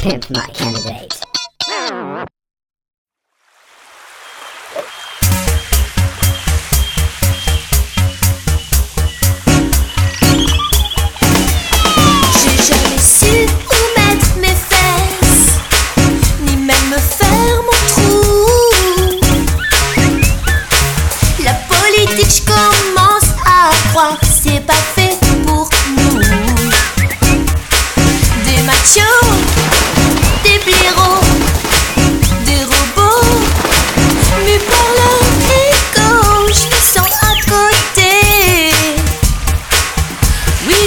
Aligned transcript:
Pimp 0.00 0.30
my 0.30 0.46
candidate. 0.54 1.20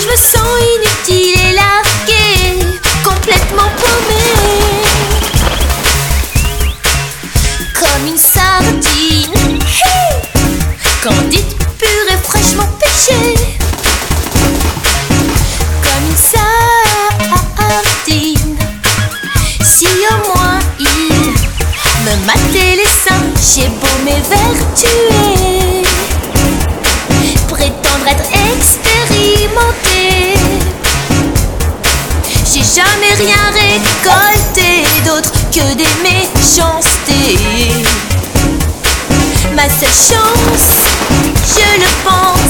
je 0.01 0.07
me 0.07 0.15
sens 0.15 0.49
inutile 0.75 1.39
et 1.39 1.53
larguée, 1.53 2.65
complètement 3.03 3.69
paumée. 3.77 4.83
Comme 7.79 8.07
une 8.07 8.17
sardine, 8.17 9.59
candide, 11.03 11.53
pure 11.77 12.07
et 12.09 12.17
fraîchement 12.23 12.69
pêchée. 12.79 13.35
Comme 15.83 16.05
une 16.09 16.21
sardine, 18.07 18.57
si 19.63 19.87
au 19.87 20.17
moins 20.33 20.59
il 20.79 21.33
me 22.05 22.15
matait 22.25 22.75
les 22.75 22.91
seins, 23.03 23.29
j'ai 23.55 23.67
beau 23.67 23.95
mes. 24.03 24.21
que 35.51 35.73
des 35.75 35.83
méchancetés. 36.01 37.37
Ma 39.53 39.67
seule 39.67 39.89
chance, 39.89 40.69
je 41.45 41.79
le 41.79 41.87
pense. 42.05 42.40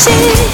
心。 0.00 0.49